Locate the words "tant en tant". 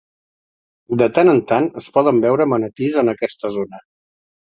1.17-1.67